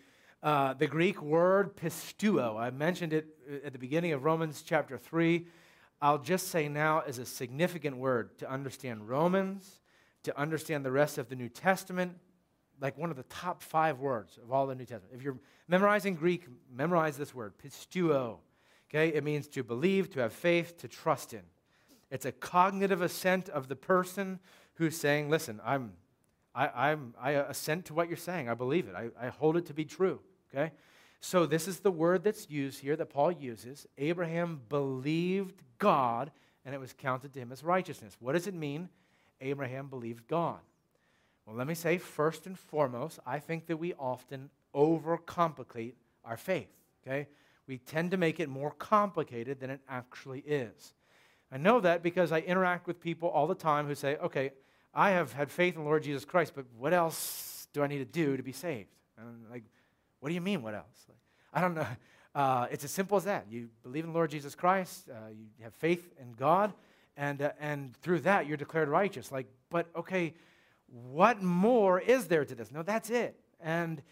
[0.44, 3.28] uh, the Greek word pisteuo, I mentioned it
[3.66, 5.48] at the beginning of Romans chapter 3.
[6.00, 9.82] I'll just say now is a significant word to understand Romans,
[10.24, 12.16] to understand the rest of the New Testament,
[12.80, 15.16] like one of the top five words of all the New Testament.
[15.16, 18.38] If you're memorizing Greek, memorize this word, pisteuo.
[18.90, 21.42] Okay, it means to believe, to have faith, to trust in.
[22.10, 24.40] It's a cognitive assent of the person
[24.76, 25.94] who's saying, listen, I'm,
[26.56, 28.48] I, I'm, I assent to what you're saying.
[28.48, 28.96] I believe it.
[28.96, 30.22] I, I hold it to be true.
[30.54, 30.72] Okay?
[31.20, 33.86] So this is the word that's used here that Paul uses.
[33.98, 36.32] Abraham believed God,
[36.64, 38.16] and it was counted to him as righteousness.
[38.20, 38.88] What does it mean?
[39.42, 40.60] Abraham believed God.
[41.46, 46.70] Well, let me say first and foremost, I think that we often overcomplicate our faith.
[47.06, 47.28] Okay?
[47.68, 50.94] We tend to make it more complicated than it actually is.
[51.52, 54.52] I know that because I interact with people all the time who say, okay,
[54.94, 58.00] I have had faith in the Lord Jesus Christ, but what else do I need
[58.00, 58.90] to do to be saved?
[59.18, 59.64] And like,
[60.20, 61.06] what do you mean, what else?
[61.08, 61.20] Like,
[61.54, 61.88] I don't know.
[62.36, 63.48] Uh, it's as simple as that.
[63.50, 66.72] You believe in the Lord Jesus Christ, uh, you have faith in God,
[67.16, 69.32] and, uh, and through that you're declared righteous.
[69.32, 70.36] Like, but okay,
[70.88, 72.72] what more is there to this?
[72.72, 73.40] No, that's it.
[73.60, 74.04] And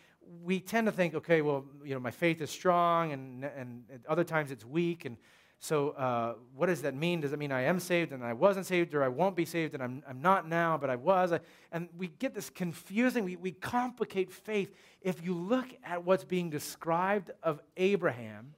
[0.43, 4.23] we tend to think, okay, well, you know, my faith is strong, and, and, other
[4.23, 5.17] times it's weak, and
[5.59, 7.21] so uh, what does that mean?
[7.21, 9.73] Does it mean I am saved and I wasn't saved, or I won't be saved
[9.73, 11.33] and I'm, I'm not now, but I was?
[11.71, 14.75] And we get this confusing, we, we complicate faith.
[15.01, 18.53] If you look at what's being described of Abraham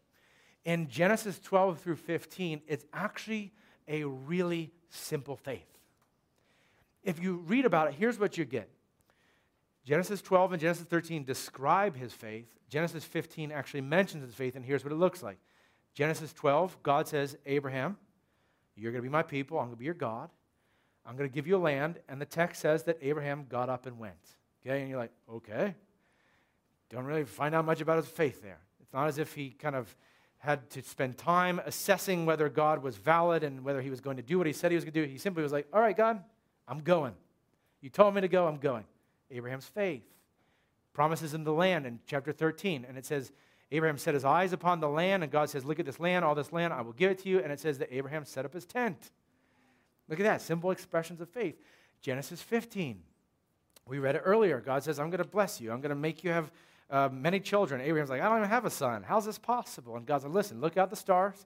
[0.65, 3.53] in Genesis 12 through 15, it's actually
[3.87, 5.67] a really simple faith.
[7.03, 8.69] If you read about it, here's what you get
[9.87, 12.45] Genesis 12 and Genesis 13 describe his faith.
[12.67, 15.37] Genesis 15 actually mentions his faith, and here's what it looks like.
[15.93, 17.95] Genesis 12, God says, Abraham,
[18.75, 19.57] you're going to be my people.
[19.57, 20.29] I'm going to be your God.
[21.05, 21.99] I'm going to give you a land.
[22.09, 24.17] And the text says that Abraham got up and went.
[24.61, 24.81] Okay?
[24.81, 25.73] And you're like, okay.
[26.89, 28.59] Don't really find out much about his faith there.
[28.81, 29.95] It's not as if he kind of
[30.39, 34.23] had to spend time assessing whether God was valid and whether he was going to
[34.23, 35.09] do what he said he was going to do.
[35.09, 36.21] He simply was like, all right, God,
[36.67, 37.13] I'm going.
[37.79, 38.83] You told me to go, I'm going.
[39.31, 40.03] Abraham's faith
[40.93, 42.85] promises him the land in chapter 13.
[42.87, 43.31] And it says,
[43.71, 46.35] Abraham set his eyes upon the land, and God says, Look at this land, all
[46.35, 47.39] this land, I will give it to you.
[47.39, 49.11] And it says that Abraham set up his tent.
[50.07, 51.55] Look at that, simple expressions of faith.
[52.01, 53.01] Genesis 15.
[53.87, 54.59] We read it earlier.
[54.61, 55.71] God says, I'm going to bless you.
[55.71, 56.51] I'm going to make you have
[56.89, 57.81] uh, many children.
[57.81, 59.03] Abraham's like, I don't even have a son.
[59.03, 59.97] How's this possible?
[59.97, 61.45] And God's like, Listen, look out the stars.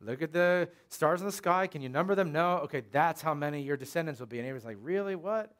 [0.00, 1.66] Look at the stars in the sky.
[1.66, 2.32] Can you number them?
[2.32, 2.58] No.
[2.58, 4.38] Okay, that's how many your descendants will be.
[4.38, 5.16] And Abraham's like, Really?
[5.16, 5.52] What?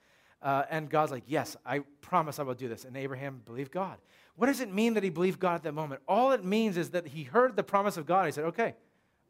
[0.42, 2.85] Uh, and God's like, Yes, I promise I will do this.
[2.85, 3.98] And Abraham believed God.
[4.37, 6.00] What does it mean that he believed God at that moment?
[6.09, 8.26] All it means is that he heard the promise of God.
[8.26, 8.74] He said, Okay,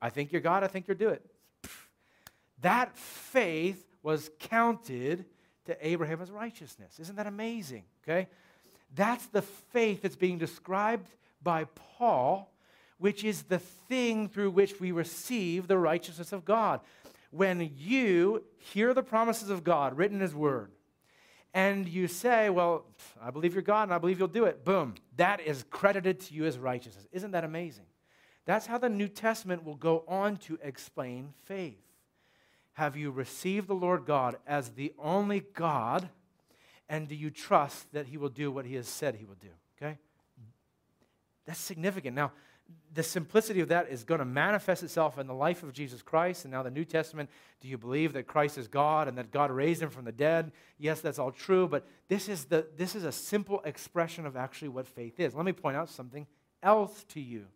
[0.01, 0.65] I think you're God.
[0.65, 1.25] I think you'll do it.
[2.61, 5.25] That faith was counted
[5.67, 6.99] to Abraham as righteousness.
[6.99, 7.85] Isn't that amazing?
[8.03, 8.29] Okay?
[8.95, 11.09] That's the faith that's being described
[11.43, 11.65] by
[11.99, 12.53] Paul,
[12.99, 16.81] which is the thing through which we receive the righteousness of God.
[17.31, 20.71] When you hear the promises of God written in His Word,
[21.55, 22.85] and you say, Well,
[23.21, 26.35] I believe you're God and I believe you'll do it, boom, that is credited to
[26.35, 27.07] you as righteousness.
[27.13, 27.85] Isn't that amazing?
[28.45, 31.79] That's how the New Testament will go on to explain faith.
[32.75, 36.09] Have you received the Lord God as the only God?
[36.89, 39.49] And do you trust that He will do what He has said He will do?
[39.77, 39.99] Okay?
[41.47, 42.17] That's significant.
[42.17, 42.33] Now,
[42.95, 46.45] the simplicity of that is going to manifest itself in the life of Jesus Christ.
[46.45, 47.31] And now, the New Testament
[47.61, 50.53] do you believe that Christ is God and that God raised him from the dead?
[50.79, 54.69] Yes, that's all true, but this is, the, this is a simple expression of actually
[54.69, 55.35] what faith is.
[55.35, 56.27] Let me point out something
[56.63, 57.47] else to you.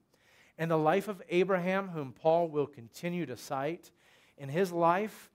[0.58, 3.90] In the life of Abraham, whom Paul will continue to cite,
[4.38, 5.30] in his life,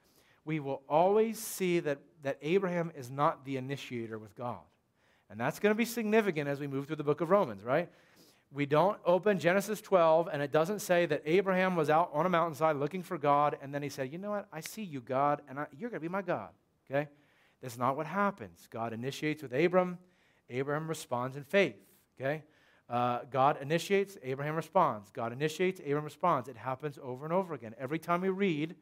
[0.45, 4.59] we will always see that, that Abraham is not the initiator with God.
[5.29, 7.89] And that's going to be significant as we move through the book of Romans, right?
[8.53, 12.29] We don't open Genesis 12, and it doesn't say that Abraham was out on a
[12.29, 14.47] mountainside looking for God, and then he said, You know what?
[14.51, 16.49] I see you, God, and I, you're going to be my God.
[16.89, 17.07] Okay?
[17.61, 18.67] That's not what happens.
[18.69, 19.99] God initiates with Abram,
[20.49, 21.77] Abraham responds in faith.
[22.19, 22.43] Okay?
[22.89, 25.09] Uh, God initiates, Abraham responds.
[25.11, 26.49] God initiates, Abraham responds.
[26.49, 27.73] It happens over and over again.
[27.79, 28.75] Every time we read,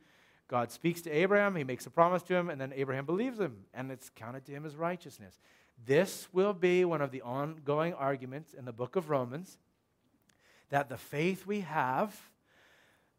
[0.48, 3.66] God speaks to Abraham, he makes a promise to him, and then Abraham believes him,
[3.72, 5.40] and it's counted to him as righteousness.
[5.86, 9.58] This will be one of the ongoing arguments in the book of Romans
[10.70, 12.16] that the faith we have,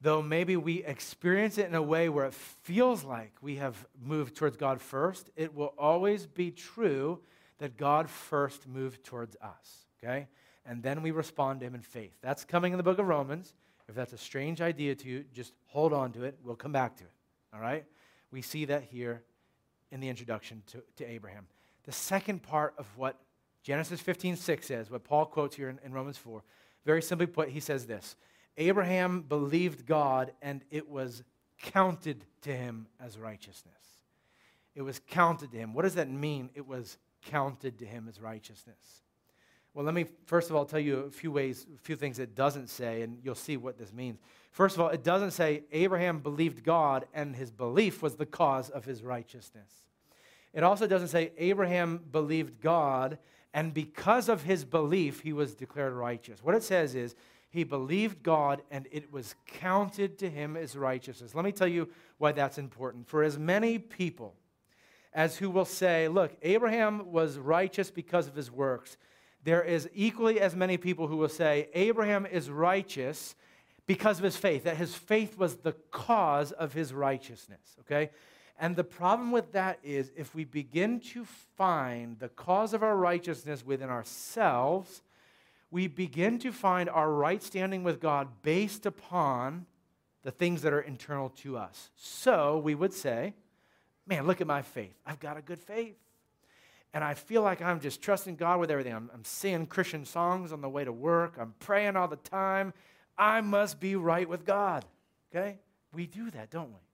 [0.01, 4.37] though maybe we experience it in a way where it feels like we have moved
[4.37, 7.20] towards God first, it will always be true
[7.59, 10.29] that God first moved towards us, okay?
[10.64, 12.16] And then we respond to Him in faith.
[12.23, 13.55] That's coming in the book of Romans.
[13.88, 16.38] If that's a strange idea to you, just hold on to it.
[16.44, 17.12] We'll come back to it,
[17.53, 17.85] all right?
[18.31, 19.23] We see that here
[19.90, 21.46] in the introduction to, to Abraham.
[21.90, 23.18] The second part of what
[23.64, 26.40] Genesis 15, 6 says, what Paul quotes here in, in Romans 4,
[26.87, 28.14] very simply put, he says this
[28.59, 31.24] Abraham believed God, and it was
[31.61, 33.74] counted to him as righteousness.
[34.76, 35.74] It was counted to him.
[35.74, 36.50] What does that mean?
[36.55, 39.03] It was counted to him as righteousness.
[39.74, 42.37] Well, let me first of all tell you a few ways, a few things it
[42.37, 44.20] doesn't say, and you'll see what this means.
[44.53, 48.70] First of all, it doesn't say Abraham believed God and his belief was the cause
[48.70, 49.89] of his righteousness.
[50.52, 53.18] It also doesn't say Abraham believed God,
[53.54, 56.42] and because of his belief, he was declared righteous.
[56.42, 57.14] What it says is,
[57.50, 61.34] he believed God, and it was counted to him as righteousness.
[61.34, 63.08] Let me tell you why that's important.
[63.08, 64.34] For as many people
[65.12, 68.96] as who will say, look, Abraham was righteous because of his works,
[69.42, 73.34] there is equally as many people who will say, Abraham is righteous
[73.86, 78.10] because of his faith, that his faith was the cause of his righteousness, okay?
[78.61, 81.25] And the problem with that is if we begin to
[81.57, 85.01] find the cause of our righteousness within ourselves,
[85.70, 89.64] we begin to find our right standing with God based upon
[90.25, 91.88] the things that are internal to us.
[91.96, 93.33] So we would say,
[94.07, 94.94] man, look at my faith.
[95.07, 95.96] I've got a good faith.
[96.92, 98.92] And I feel like I'm just trusting God with everything.
[98.92, 101.37] I'm, I'm singing Christian songs on the way to work.
[101.40, 102.75] I'm praying all the time.
[103.16, 104.85] I must be right with God.
[105.35, 105.61] Okay?
[105.94, 106.89] We do that, don't we?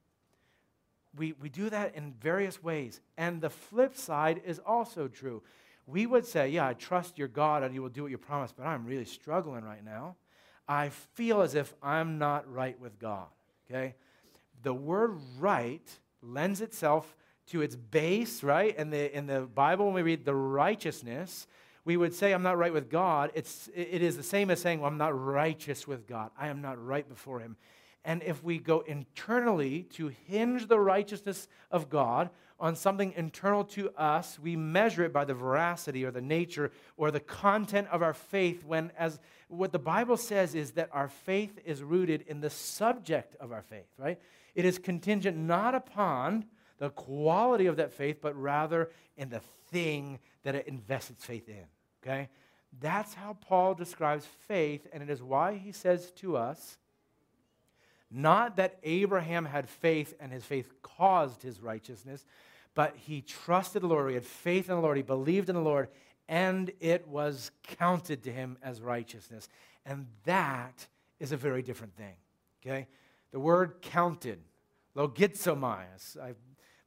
[1.16, 3.00] We, we do that in various ways.
[3.16, 5.42] And the flip side is also true.
[5.86, 8.52] We would say, Yeah, I trust your God and you will do what you promise,
[8.56, 10.16] but I'm really struggling right now.
[10.68, 13.26] I feel as if I'm not right with God.
[13.70, 13.94] Okay?
[14.62, 15.88] The word right
[16.22, 17.16] lends itself
[17.48, 18.76] to its base, right?
[18.76, 21.46] In the, in the Bible, when we read the righteousness,
[21.84, 23.30] we would say, I'm not right with God.
[23.34, 26.32] It's, it is the same as saying, well, I'm not righteous with God.
[26.36, 27.56] I am not right before Him.
[28.06, 33.90] And if we go internally to hinge the righteousness of God on something internal to
[33.96, 38.14] us, we measure it by the veracity or the nature or the content of our
[38.14, 38.64] faith.
[38.64, 43.34] When, as what the Bible says, is that our faith is rooted in the subject
[43.40, 44.20] of our faith, right?
[44.54, 46.44] It is contingent not upon
[46.78, 49.40] the quality of that faith, but rather in the
[49.72, 51.64] thing that it invests its faith in.
[52.04, 52.28] Okay?
[52.80, 56.78] That's how Paul describes faith, and it is why he says to us,
[58.16, 62.24] not that Abraham had faith and his faith caused his righteousness,
[62.74, 64.08] but he trusted the Lord.
[64.08, 64.96] He had faith in the Lord.
[64.96, 65.88] He believed in the Lord,
[66.26, 69.50] and it was counted to him as righteousness.
[69.84, 70.86] And that
[71.20, 72.14] is a very different thing.
[72.64, 72.86] Okay?
[73.32, 74.38] The word counted,
[74.96, 75.84] logizomai.
[76.22, 76.32] I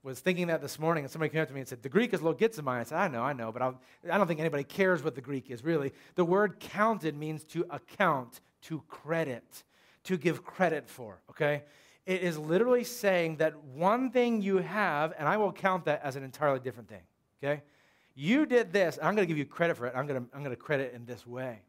[0.02, 2.12] was thinking that this morning, and somebody came up to me and said, The Greek
[2.12, 2.80] is logizomai.
[2.80, 5.14] I said, I know, I know, but I'll, I do not think anybody cares what
[5.14, 5.94] the Greek is, really.
[6.16, 9.64] The word counted means to account, to credit,
[10.10, 11.62] to give credit for, okay?
[12.08, 16.16] It is literally saying that one thing you have, and I will count that as
[16.16, 17.04] an entirely different thing,
[17.44, 17.62] okay?
[18.16, 19.94] You did this, and I'm to give you credit for it.
[19.96, 21.60] I'm to, I'm to credit in this way.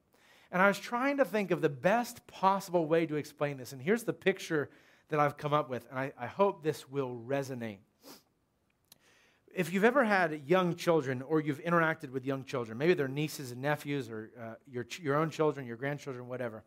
[0.51, 3.75] And I was trying to think of the best possible way to explain this.
[3.75, 4.71] And here's the picture
[5.11, 7.81] that I've come up with, and I, I hope this will resonate
[9.55, 13.51] if you've ever had young children or you've interacted with young children, maybe they're nieces
[13.51, 16.63] and nephews or uh, your, your own children, your grandchildren, whatever,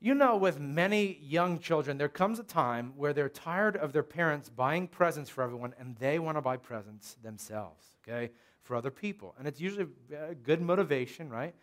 [0.00, 4.02] you know with many young children, there comes a time where they're tired of their
[4.02, 8.30] parents buying presents for everyone and they want to buy presents themselves, okay,
[8.62, 9.34] for other people.
[9.38, 11.54] And it's usually a good motivation, right?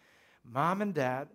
[0.43, 1.29] Mom and dad,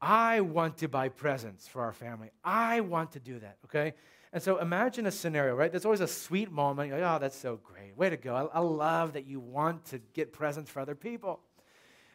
[0.00, 2.30] I want to buy presents for our family.
[2.44, 3.94] I want to do that, okay?
[4.32, 5.70] And so imagine a scenario, right?
[5.70, 6.88] There's always a sweet moment.
[6.88, 7.96] You're like, oh, that's so great.
[7.96, 8.34] Way to go.
[8.52, 11.40] I, I love that you want to get presents for other people.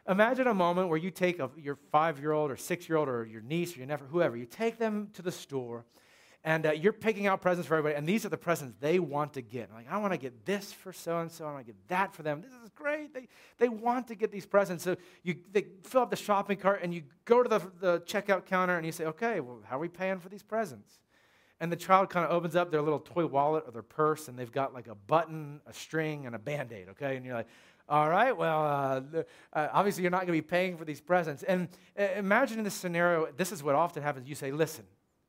[0.10, 3.08] Imagine a moment where you take a, your five year old or six year old
[3.08, 5.86] or your niece or your nephew, whoever, you take them to the store
[6.44, 9.34] and uh, you're picking out presents for everybody, and these are the presents they want
[9.34, 9.70] to get.
[9.74, 12.16] Like, I want to get this for so and so, I want to get that
[12.16, 12.42] for them.
[12.42, 13.14] This is great.
[13.14, 14.84] They, they want to get these presents.
[14.84, 18.46] So you they fill up the shopping cart and you go to the, the checkout
[18.46, 21.00] counter and you say, okay, well, how are we paying for these presents?
[21.60, 24.40] And the child kind of opens up their little toy wallet or their purse, and
[24.40, 27.18] they've got like a button, a string, and a band aid, okay?
[27.18, 27.48] And you're like,
[27.90, 31.44] all right, well, uh, uh, obviously you're not going to be paying for these presents.
[31.44, 31.68] And
[32.00, 34.30] uh, imagine in this scenario, this is what often happens.
[34.30, 34.86] You say, listen,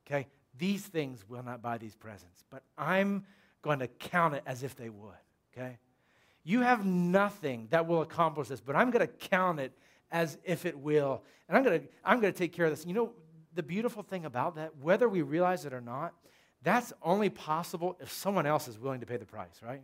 [0.07, 0.27] okay,
[0.59, 3.25] these things will not buy these presents, but I'm
[3.62, 5.14] going to count it as if they would,
[5.57, 5.79] okay?
[6.44, 9.73] You have nothing that will accomplish this, but I'm going to count it
[10.11, 11.23] as if it will.
[11.49, 12.87] And I'm going to, I'm going to take care of this.
[12.87, 13.12] You know,
[13.55, 16.14] the beautiful thing about that, whether we realize it or not,
[16.62, 19.83] that's only possible if someone else is willing to pay the price, right?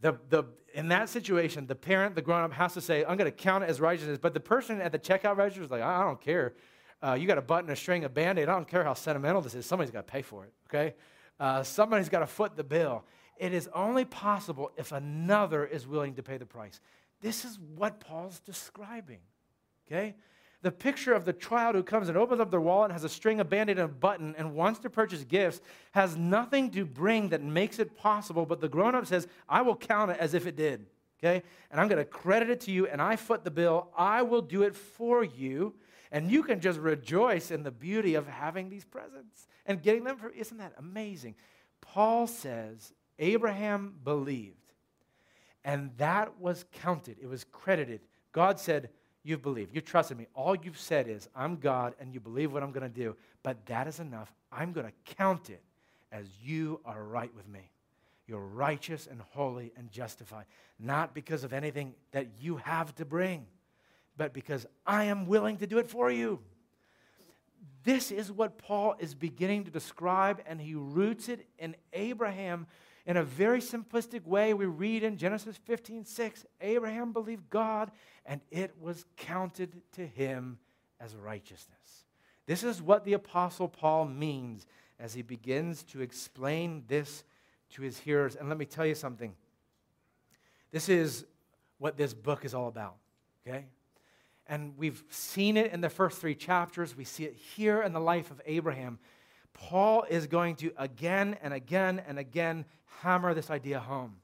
[0.00, 3.30] The, the, in that situation, the parent, the grown up, has to say, I'm going
[3.30, 4.18] to count it as righteousness.
[4.20, 6.54] But the person at the checkout register is like, I don't care.
[7.02, 8.48] Uh, you got a button, a string, a band aid.
[8.48, 9.66] I don't care how sentimental this is.
[9.66, 10.94] Somebody's got to pay for it, okay?
[11.38, 13.04] Uh, somebody's got to foot the bill.
[13.36, 16.80] It is only possible if another is willing to pay the price.
[17.20, 19.20] This is what Paul's describing,
[19.86, 20.16] okay?
[20.62, 23.08] The picture of the child who comes and opens up their wallet and has a
[23.08, 25.60] string, a band aid, and a button and wants to purchase gifts
[25.92, 29.76] has nothing to bring that makes it possible, but the grown up says, I will
[29.76, 30.86] count it as if it did.
[31.18, 31.42] Okay?
[31.70, 33.88] And I'm going to credit it to you, and I foot the bill.
[33.96, 35.74] I will do it for you.
[36.10, 40.16] And you can just rejoice in the beauty of having these presents and getting them.
[40.16, 41.34] For, isn't that amazing?
[41.80, 44.54] Paul says Abraham believed,
[45.64, 48.00] and that was counted, it was credited.
[48.32, 48.90] God said,
[49.28, 49.74] You've believed.
[49.74, 50.26] You trusted me.
[50.32, 53.14] All you've said is, I'm God and you believe what I'm going to do.
[53.42, 54.32] But that is enough.
[54.50, 55.60] I'm going to count it
[56.10, 57.68] as you are right with me.
[58.26, 60.46] You're righteous and holy and justified,
[60.80, 63.44] not because of anything that you have to bring,
[64.16, 66.38] but because I am willing to do it for you.
[67.84, 72.66] This is what Paul is beginning to describe, and he roots it in Abraham
[73.08, 77.90] in a very simplistic way, we read in Genesis 15 6, Abraham believed God,
[78.26, 80.58] and it was counted to him
[81.00, 82.04] as righteousness.
[82.44, 84.66] This is what the Apostle Paul means
[85.00, 87.24] as he begins to explain this
[87.70, 88.36] to his hearers.
[88.36, 89.34] And let me tell you something.
[90.70, 91.24] This is
[91.78, 92.96] what this book is all about,
[93.46, 93.64] okay?
[94.46, 96.94] And we've seen it in the first three chapters.
[96.94, 98.98] We see it here in the life of Abraham.
[99.58, 102.64] Paul is going to again and again and again
[103.00, 104.16] hammer this idea home.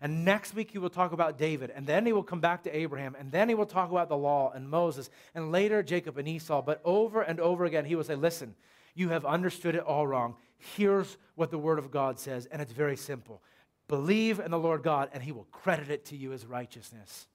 [0.00, 2.76] And next week he will talk about David, and then he will come back to
[2.76, 6.28] Abraham, and then he will talk about the law and Moses, and later Jacob and
[6.28, 6.60] Esau.
[6.60, 8.54] But over and over again, he will say, Listen,
[8.94, 10.34] you have understood it all wrong.
[10.58, 13.42] Here's what the Word of God says, and it's very simple
[13.86, 17.26] believe in the Lord God, and he will credit it to you as righteousness.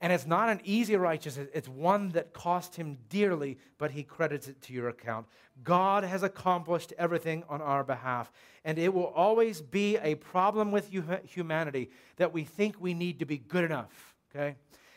[0.00, 4.46] And it's not an easy righteousness, it's one that cost him dearly, but he credits
[4.46, 5.26] it to your account.
[5.64, 8.30] God has accomplished everything on our behalf.
[8.62, 10.90] And it will always be a problem with
[11.24, 14.56] humanity that we think we need to be good enough, okay?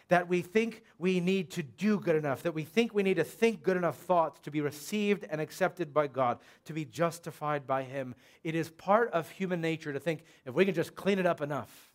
[0.09, 3.23] That we think we need to do good enough, that we think we need to
[3.23, 7.83] think good enough thoughts to be received and accepted by God, to be justified by
[7.83, 8.15] Him.
[8.43, 11.39] It is part of human nature to think if we can just clean it up
[11.41, 11.88] enough,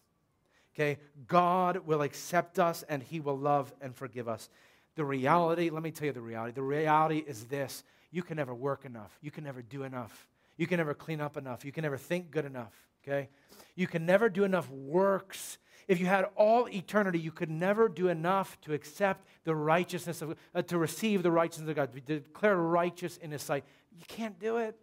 [0.74, 0.98] Okay?
[1.26, 4.48] God will accept us and he will love and forgive us.
[4.96, 6.52] The reality, let me tell you the reality.
[6.52, 10.66] The reality is this you can never work enough, you can never do enough, you
[10.66, 12.72] can never clean up enough, you can never think good enough.
[13.02, 13.28] Okay?
[13.74, 15.58] You can never do enough works.
[15.86, 20.36] If you had all eternity, you could never do enough to accept the righteousness of,
[20.54, 23.64] uh, to receive the righteousness of God, to be declared righteous in His sight.
[23.92, 24.78] You can't do it.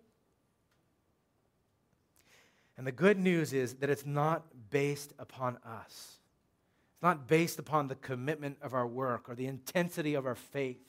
[2.81, 6.17] And the good news is that it's not based upon us.
[6.95, 10.79] It's not based upon the commitment of our work or the intensity of our faith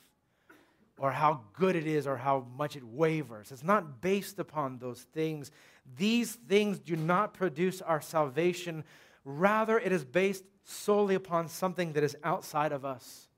[0.96, 3.52] or how good it is or how much it wavers.
[3.52, 5.50] It's not based upon those things.
[5.98, 8.84] These things do not produce our salvation.
[9.26, 13.28] Rather, it is based solely upon something that is outside of us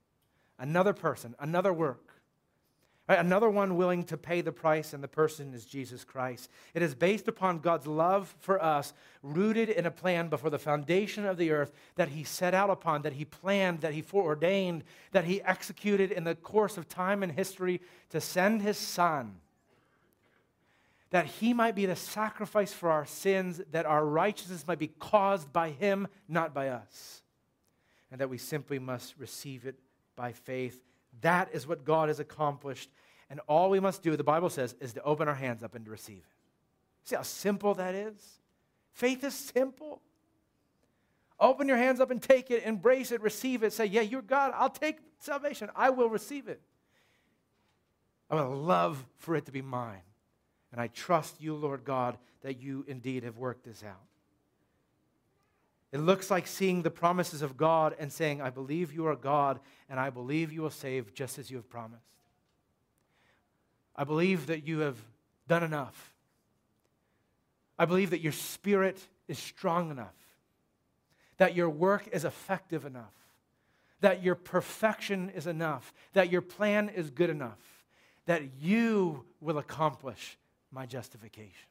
[0.61, 2.04] another person, another work.
[3.07, 6.49] Another one willing to pay the price, and the person is Jesus Christ.
[6.73, 11.27] It is based upon God's love for us, rooted in a plan before the foundation
[11.27, 15.27] of the earth that He set out upon, that He planned, that He foreordained, that
[15.27, 19.35] He executed in the course of time and history to send His Son,
[21.11, 25.53] that He might be the sacrifice for our sins, that our righteousness might be caused
[25.53, 27.21] by Him, not by us,
[28.11, 29.79] and that we simply must receive it
[30.17, 30.81] by faith
[31.21, 32.91] that is what God has accomplished.
[33.31, 35.85] And all we must do, the Bible says, is to open our hands up and
[35.85, 37.05] to receive it.
[37.05, 38.15] See how simple that is?
[38.93, 40.01] Faith is simple.
[41.41, 43.73] Open your hands up and take it, embrace it, receive it.
[43.73, 44.53] Say, Yeah, you're God.
[44.55, 45.69] I'll take salvation.
[45.75, 46.61] I will receive it.
[48.31, 50.03] I would love for it to be mine.
[50.73, 54.01] And I trust you, Lord God, that you indeed have worked this out.
[55.95, 59.61] It looks like seeing the promises of God and saying, I believe you are God
[59.89, 62.03] and I believe you will save just as you have promised.
[63.95, 64.99] I believe that you have
[65.47, 66.13] done enough.
[67.79, 70.17] I believe that your spirit is strong enough,
[71.37, 73.15] that your work is effective enough,
[74.01, 77.85] that your perfection is enough, that your plan is good enough,
[78.27, 80.39] that you will accomplish
[80.73, 81.69] my justification,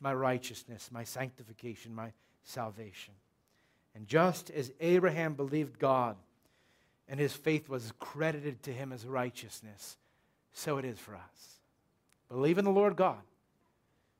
[0.00, 3.14] my righteousness, my sanctification, my salvation.
[3.96, 6.16] And just as Abraham believed God
[7.08, 9.96] and his faith was credited to him as righteousness,
[10.52, 11.60] so it is for us.
[12.28, 13.22] Believe in the Lord God,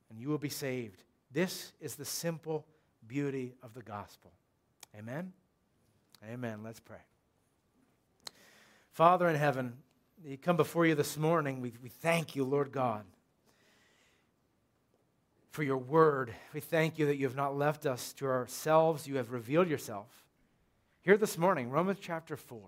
[0.09, 1.03] and you will be saved.
[1.31, 2.65] This is the simple
[3.07, 4.31] beauty of the gospel.
[4.97, 5.31] Amen?
[6.27, 6.61] Amen.
[6.63, 6.97] Let's pray.
[8.93, 9.73] Father in heaven,
[10.25, 11.61] we come before you this morning.
[11.61, 13.03] We, we thank you, Lord God
[15.57, 16.31] for your word.
[16.53, 19.07] We thank you that you have not left us to ourselves.
[19.07, 20.05] You have revealed yourself
[21.01, 22.59] here this morning, Romans chapter 4.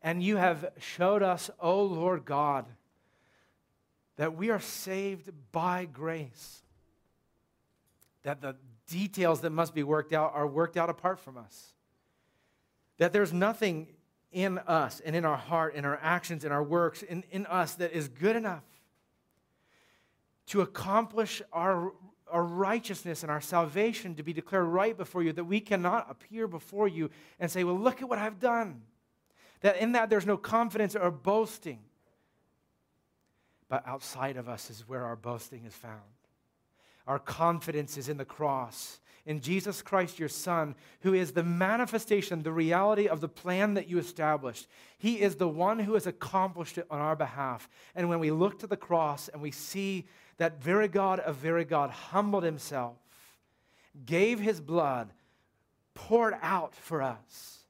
[0.00, 2.66] And you have showed us, O Lord God,
[4.14, 6.62] that we are saved by grace.
[8.22, 8.54] That the
[8.86, 11.72] details that must be worked out are worked out apart from us.
[12.98, 13.88] That there's nothing
[14.30, 17.74] in us and in our heart, in our actions, in our works, in, in us
[17.74, 18.62] that is good enough
[20.46, 21.92] to accomplish our,
[22.30, 26.48] our righteousness and our salvation to be declared right before you, that we cannot appear
[26.48, 28.82] before you and say, Well, look at what I've done.
[29.60, 31.80] That in that there's no confidence or boasting.
[33.68, 36.00] But outside of us is where our boasting is found.
[37.06, 42.42] Our confidence is in the cross, in Jesus Christ, your Son, who is the manifestation,
[42.42, 44.66] the reality of the plan that you established.
[44.98, 47.68] He is the one who has accomplished it on our behalf.
[47.94, 50.06] And when we look to the cross and we see
[50.38, 52.96] that very God of very God humbled himself,
[54.04, 55.12] gave his blood,
[55.94, 57.60] poured out for us,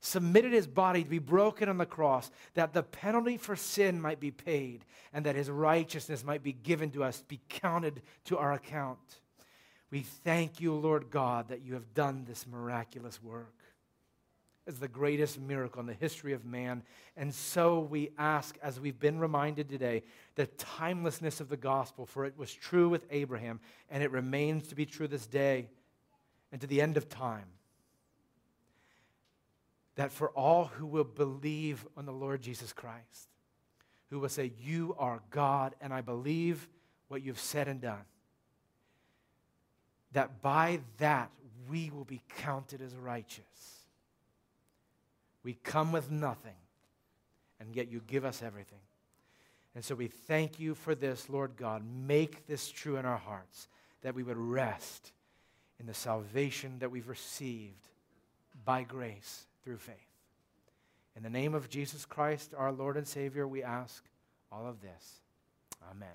[0.00, 4.20] submitted his body to be broken on the cross, that the penalty for sin might
[4.20, 8.52] be paid, and that his righteousness might be given to us, be counted to our
[8.52, 8.98] account.
[9.90, 13.52] We thank you, Lord God, that you have done this miraculous work.
[14.68, 16.82] as the greatest miracle in the history of man.
[17.16, 20.02] And so we ask, as we've been reminded today,
[20.34, 24.74] the timelessness of the gospel, for it was true with Abraham, and it remains to
[24.74, 25.68] be true this day
[26.50, 27.46] and to the end of time.
[29.94, 33.28] That for all who will believe on the Lord Jesus Christ,
[34.10, 36.68] who will say, You are God, and I believe
[37.06, 38.04] what you've said and done,
[40.12, 41.30] that by that
[41.68, 43.44] we will be counted as righteous.
[45.42, 46.56] We come with nothing,
[47.60, 48.78] and yet you give us everything.
[49.74, 51.82] And so we thank you for this, Lord God.
[51.84, 53.68] Make this true in our hearts,
[54.02, 55.12] that we would rest
[55.78, 57.88] in the salvation that we've received
[58.64, 59.94] by grace through faith.
[61.16, 64.04] In the name of Jesus Christ, our Lord and Savior, we ask
[64.50, 65.20] all of this.
[65.90, 66.08] Amen.